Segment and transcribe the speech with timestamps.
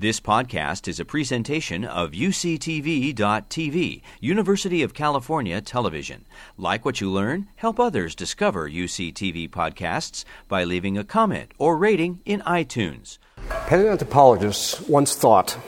[0.00, 6.24] This podcast is a presentation of UCTV.tv, University of California Television.
[6.56, 7.48] Like what you learn?
[7.56, 13.18] Help others discover UCTV podcasts by leaving a comment or rating in iTunes.
[13.66, 15.58] Paleontologists once thought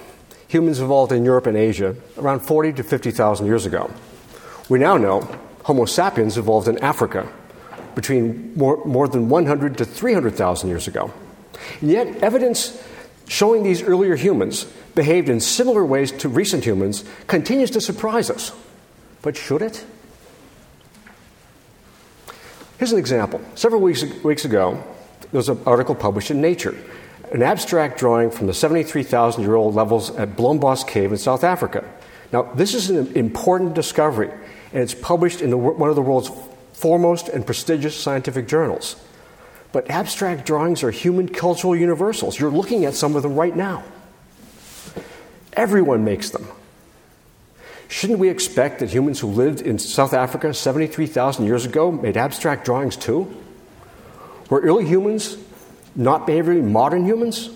[0.47, 3.91] humans evolved in Europe and Asia around 40 to 50,000 years ago.
[4.69, 5.23] We now know
[5.65, 7.29] Homo sapiens evolved in Africa
[7.97, 11.13] between more, more than 100 to 300,000 years ago.
[11.81, 12.81] And yet, evidence
[13.31, 14.65] showing these earlier humans
[14.97, 18.51] behaved in similar ways to recent humans continues to surprise us.
[19.23, 19.85] But should it?
[22.79, 23.41] Here's an example.
[23.55, 24.83] Several weeks, weeks ago,
[25.21, 26.77] there was an article published in Nature,
[27.31, 31.85] an abstract drawing from the 73,000 year old levels at Blombos Cave in South Africa.
[32.33, 34.31] Now, this is an important discovery,
[34.73, 36.33] and it's published in the, one of the world's
[36.73, 38.97] foremost and prestigious scientific journals.
[39.73, 42.39] But abstract drawings are human cultural universals.
[42.39, 43.85] You're looking at some of them right now.
[45.53, 46.47] Everyone makes them.
[47.89, 52.65] Shouldn't we expect that humans who lived in South Africa 73,000 years ago made abstract
[52.65, 53.37] drawings too?
[54.49, 55.37] Were early humans
[55.97, 57.51] not behaviorally modern humans?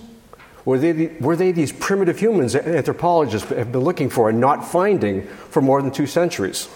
[0.64, 4.40] Were they, the, were they these primitive humans that anthropologists have been looking for and
[4.40, 6.68] not finding for more than two centuries?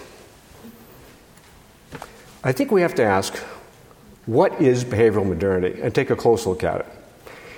[2.45, 3.36] I think we have to ask
[4.28, 6.86] what is behavioral modernity and take a close look at it.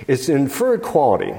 [0.07, 1.35] It's an inferred quality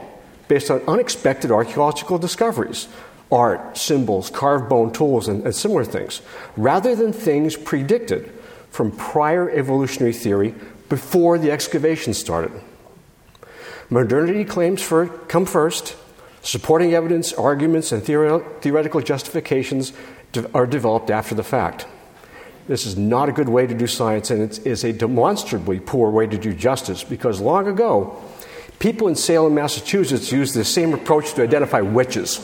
[0.49, 2.89] based on unexpected archaeological discoveries
[3.31, 6.21] art, symbols, carved bone tools, and, and similar things,
[6.57, 8.29] rather than things predicted
[8.71, 10.53] from prior evolutionary theory
[10.89, 12.51] before the excavation started.
[13.89, 15.95] Modernity claims for, come first.
[16.41, 19.93] Supporting evidence, arguments, and theoretical justifications
[20.53, 21.85] are developed after the fact.
[22.67, 26.09] This is not a good way to do science, and it is a demonstrably poor
[26.11, 28.21] way to do justice because long ago,
[28.79, 32.39] people in Salem, Massachusetts used the same approach to identify witches.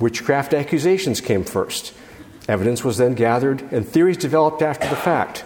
[0.00, 1.92] Witchcraft accusations came first.
[2.48, 5.44] Evidence was then gathered, and theories developed after the fact.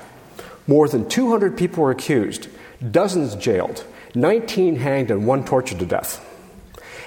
[0.67, 2.49] More than 200 people were accused,
[2.91, 3.85] dozens jailed,
[4.15, 6.29] 19 hanged, and one tortured to death.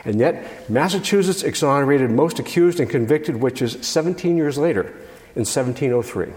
[0.06, 4.94] And yet, Massachusetts exonerated most accused and convicted witches 17 years later,
[5.36, 6.28] in 1703.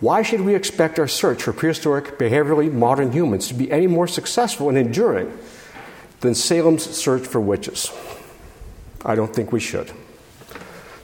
[0.00, 4.06] Why should we expect our search for prehistoric, behaviorally modern humans to be any more
[4.06, 5.36] successful and enduring
[6.20, 7.92] than Salem's search for witches?
[9.04, 9.90] I don't think we should.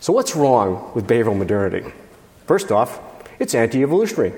[0.01, 1.93] So, what's wrong with behavioral modernity?
[2.47, 3.01] First off,
[3.39, 4.33] it's anti evolutionary.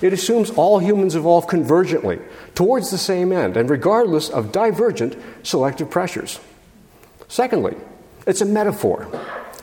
[0.00, 2.20] It assumes all humans evolve convergently
[2.54, 6.40] towards the same end and regardless of divergent selective pressures.
[7.28, 7.76] Secondly,
[8.26, 9.08] it's a metaphor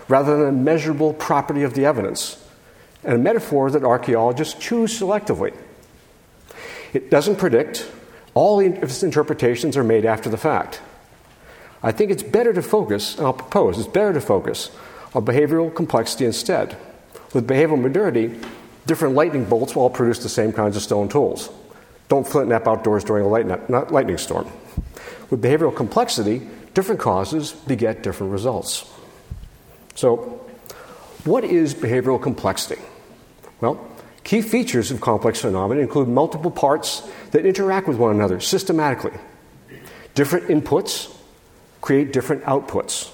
[0.08, 2.44] rather than a measurable property of the evidence,
[3.04, 5.56] and a metaphor that archaeologists choose selectively.
[6.94, 7.90] It doesn't predict,
[8.34, 10.82] all its interpretations are made after the fact.
[11.84, 14.72] I think it's better to focus, and I'll propose, it's better to focus
[15.14, 16.76] on behavioral complexity instead.
[17.34, 18.40] With behavioral modernity,
[18.86, 21.50] different lightning bolts will all produce the same kinds of stone tools.
[22.08, 24.52] Don't flint knap outdoors during a lightning storm.
[25.30, 26.42] With behavioral complexity,
[26.74, 28.90] different causes beget different results.
[29.96, 30.42] So,
[31.26, 32.82] what is behavioral complexity?
[33.62, 33.86] Well,
[34.24, 39.12] key features of complex phenomena include multiple parts that interact with one another systematically.
[40.16, 41.16] Different inputs
[41.82, 43.12] create different outputs.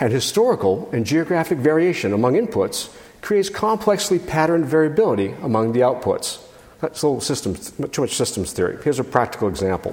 [0.00, 6.40] And historical and geographic variation among inputs creates complexly patterned variability among the outputs.
[6.80, 8.78] That's a little systems, too much systems theory.
[8.84, 9.92] Here's a practical example.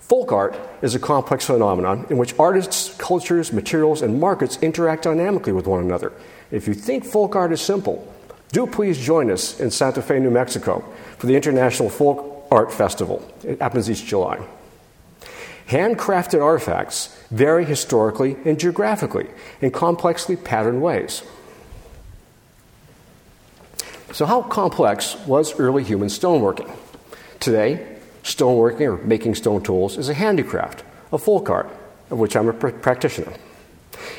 [0.00, 5.52] Folk art is a complex phenomenon in which artists, cultures, materials, and markets interact dynamically
[5.52, 6.12] with one another.
[6.50, 8.12] If you think folk art is simple,
[8.50, 10.84] do please join us in Santa Fe, New Mexico
[11.18, 13.26] for the International Folk Art Festival.
[13.42, 14.46] It happens each July.
[15.68, 19.28] Handcrafted artifacts vary historically and geographically
[19.62, 21.22] in complexly patterned ways.
[24.12, 26.70] So, how complex was early human stoneworking?
[27.40, 31.70] Today, stoneworking or making stone tools is a handicraft, a folk art,
[32.10, 33.32] of which I'm a pr- practitioner.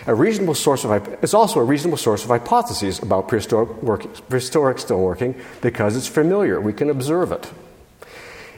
[0.07, 4.77] A reasonable source of it's also a reasonable source of hypotheses about prehistoric, work, prehistoric
[4.77, 6.59] stoneworking because it's familiar.
[6.59, 7.51] We can observe it.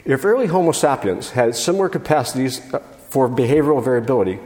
[0.06, 2.78] If early Homo sapiens had similar capacities uh,
[3.08, 4.38] for behavioral variability,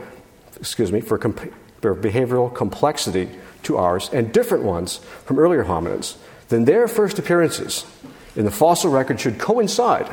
[0.57, 3.29] excuse me, for, comp- for behavioral complexity
[3.65, 6.17] to ours, and different ones from earlier hominids,
[6.51, 7.87] then their first appearances
[8.37, 10.09] in the fossil record should coincide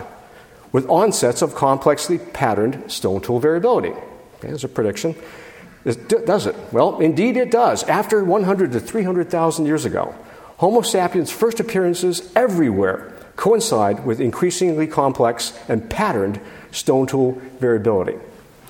[0.71, 3.93] with onsets of complexly patterned stone tool variability.
[4.39, 5.15] Okay, a prediction.
[5.83, 6.55] Does it?
[6.71, 7.83] Well, indeed it does.
[7.83, 10.13] After 100 to 300,000 years ago,
[10.57, 16.41] Homo sapiens' first appearances everywhere coincide with increasingly complex and patterned
[16.71, 18.17] stone tool variability.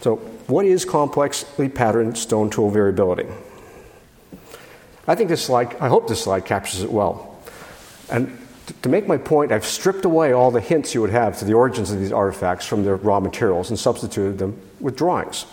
[0.02, 0.18] So,
[0.48, 3.26] what is complexly patterned stone tool variability?
[5.08, 7.27] I think this slide, I hope this slide captures it well.
[8.10, 8.38] And
[8.82, 11.54] to make my point, I've stripped away all the hints you would have to the
[11.54, 15.46] origins of these artifacts from their raw materials and substituted them with drawings.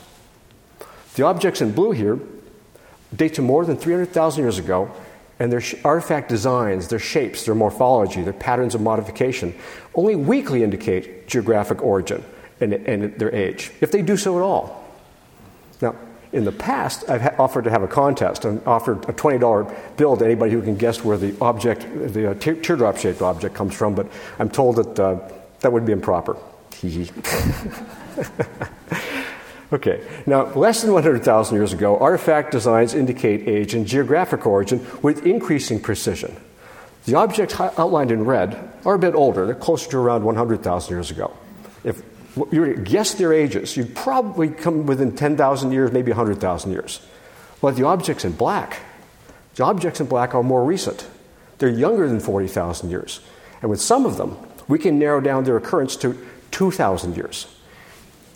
[1.15, 2.19] The objects in blue here
[3.15, 4.91] date to more than 300,000 years ago,
[5.39, 9.55] and their artifact designs, their shapes, their morphology, their patterns of modification
[9.95, 12.25] only weakly indicate geographic origin
[12.61, 14.85] and, and their age, if they do so at all.
[15.81, 15.95] Now,
[16.35, 20.17] in the past, I've ha- offered to have a contest and offered a $20 bill
[20.17, 23.75] to anybody who can guess where the object, the uh, te- teardrop shaped object, comes
[23.75, 24.09] from, but
[24.41, 25.21] I'm told that uh,
[25.61, 26.37] that would be improper.
[29.73, 35.25] okay, now, less than 100,000 years ago, artifact designs indicate age and geographic origin with
[35.25, 36.37] increasing precision.
[37.05, 41.13] The objects outlined in red are a bit older, they're closer to around 100,000 years
[41.13, 41.33] ago.
[41.85, 42.03] If
[42.51, 47.01] you were to guess their ages, you'd probably come within 10,000 years, maybe 100,000 years.
[47.61, 48.81] But the objects in black,
[49.55, 51.07] the objects in black are more recent.
[51.59, 53.21] They're younger than 40,000 years.
[53.63, 54.37] And with some of them,
[54.69, 56.19] we can narrow down their occurrence to
[56.51, 57.47] 2,000 years.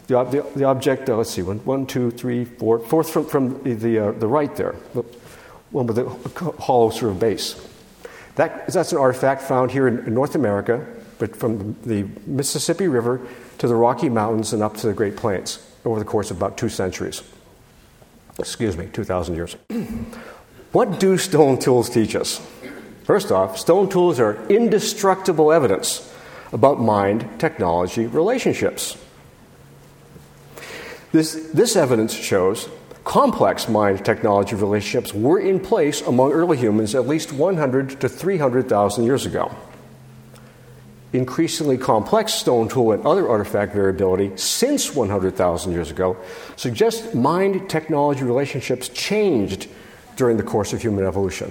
[0.06, 3.62] The, the, the object, uh, let's see, one, one, two, three, four, fourth from, from
[3.62, 5.02] the, the, uh, the right there, the
[5.70, 7.62] one with the hollow sort of base.
[8.36, 10.86] That, that's an artifact found here in, in North America,
[11.18, 13.20] but from the Mississippi River
[13.58, 16.56] to the Rocky Mountains and up to the Great Plains over the course of about
[16.56, 17.22] two centuries.
[18.38, 19.56] Excuse me, 2,000 years.
[20.72, 22.40] what do stone tools teach us?
[23.04, 26.14] First off, stone tools are indestructible evidence
[26.52, 28.96] about mind technology relationships.
[31.10, 32.68] This, this evidence shows
[33.04, 39.04] complex mind technology relationships were in place among early humans at least 100 to 300,000
[39.04, 39.56] years ago
[41.12, 46.16] increasingly complex stone tool and other artifact variability since 100,000 years ago
[46.56, 49.68] suggests mind technology relationships changed
[50.16, 51.50] during the course of human evolution.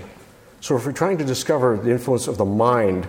[0.61, 3.07] So, if we're trying to discover the influence of the mind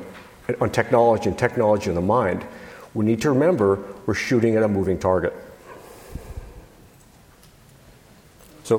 [0.60, 2.46] on technology and technology on the mind,
[2.94, 5.34] we need to remember we're shooting at a moving target.
[8.64, 8.78] So,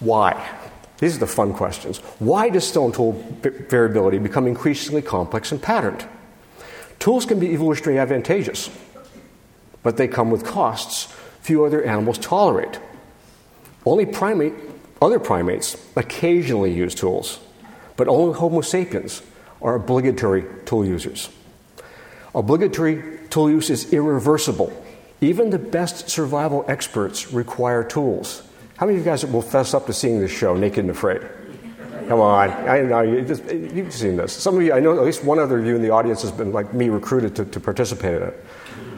[0.00, 0.58] why?
[0.98, 1.98] These are the fun questions.
[2.18, 3.12] Why does stone tool
[3.42, 6.06] variability become increasingly complex and patterned?
[7.02, 8.70] Tools can be evolutionarily advantageous,
[9.82, 12.78] but they come with costs few other animals tolerate.
[13.84, 14.54] Only primate,
[15.00, 17.40] other primates occasionally use tools,
[17.96, 19.20] but only Homo sapiens
[19.60, 21.28] are obligatory tool users.
[22.36, 24.72] Obligatory tool use is irreversible.
[25.20, 28.44] Even the best survival experts require tools.
[28.76, 31.22] How many of you guys will fess up to seeing this show, Naked and Afraid?
[32.08, 34.32] Come on, I know you just, you've seen this.
[34.32, 36.32] Some of you, I know at least one other of you in the audience has
[36.32, 38.44] been like me recruited to, to participate in it.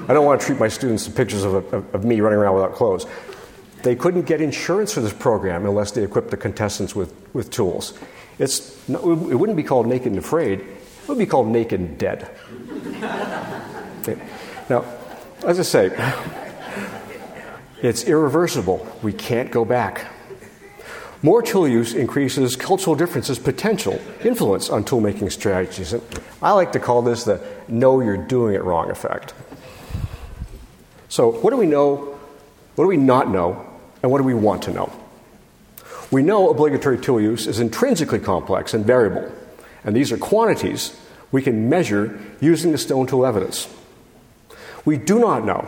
[0.09, 2.55] I don't want to treat my students to pictures of, of, of me running around
[2.55, 3.07] without clothes.
[3.83, 7.99] They couldn't get insurance for this program unless they equipped the contestants with, with tools.
[8.39, 12.31] It's, it wouldn't be called Naked and Afraid, it would be called Naked and Dead.
[14.03, 14.21] okay.
[14.71, 14.83] Now,
[15.47, 15.91] as I say,
[17.83, 18.87] it's irreversible.
[19.03, 20.14] We can't go back.
[21.25, 25.95] More tool use increases cultural differences' potential influence on tool making strategies.
[25.95, 26.03] And
[26.43, 29.33] I like to call this the know you're doing it wrong effect.
[31.09, 32.19] So, what do we know?
[32.75, 33.65] What do we not know?
[34.03, 34.93] And what do we want to know?
[36.11, 39.33] We know obligatory tool use is intrinsically complex and variable,
[39.83, 40.95] and these are quantities
[41.33, 43.67] we can measure using the stone tool evidence.
[44.85, 45.67] We do not know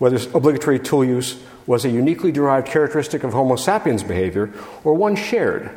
[0.00, 4.50] whether obligatory tool use was a uniquely derived characteristic of Homo sapiens behavior
[4.82, 5.70] or one shared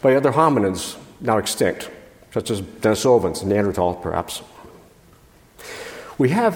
[0.00, 1.90] by other hominids now extinct,
[2.32, 4.40] such as Denisovans, and Neanderthal perhaps.
[6.16, 6.54] We, have,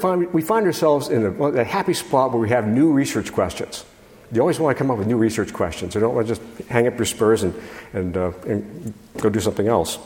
[0.00, 3.84] find, we find ourselves in a, a, happy spot where we have new research questions.
[4.32, 5.94] You always want to come up with new research questions.
[5.94, 7.54] You don't want to just hang up your spurs and,
[7.92, 9.98] and, uh, and go do something else.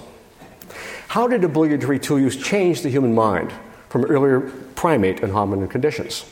[1.09, 3.53] How did obligatory tool use change the human mind
[3.89, 4.41] from earlier
[4.77, 6.25] primate and hominin conditions?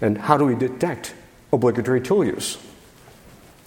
[0.00, 1.14] And how do we detect
[1.52, 2.58] obligatory tool use?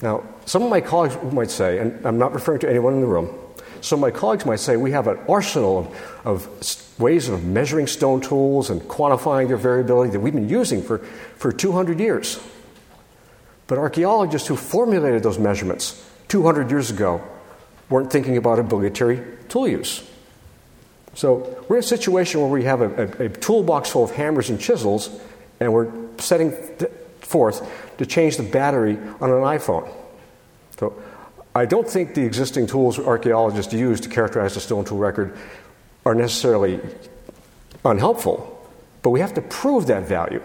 [0.02, 3.08] Now, some of my colleagues might say, and I'm not referring to anyone in the
[3.08, 3.34] room,
[3.82, 5.80] some of my colleagues might say we have an arsenal
[6.26, 10.82] of, of ways of measuring stone tools and quantifying their variability that we've been using
[10.82, 12.40] for, for 200 years.
[13.68, 17.22] But archaeologists who formulated those measurements 200 years ago
[17.90, 20.08] weren't thinking about obligatory tool use.
[21.16, 24.50] So we're in a situation where we have a, a, a toolbox full of hammers
[24.50, 25.10] and chisels,
[25.60, 26.52] and we're setting
[27.20, 29.92] forth to change the battery on an iPhone.
[30.80, 31.02] So
[31.56, 35.38] I don't think the existing tools archaeologists use to characterize the stone tool record
[36.06, 36.80] are necessarily
[37.86, 38.50] unhelpful,
[39.02, 40.42] but we have to prove that value.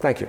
[0.00, 0.28] Thank you.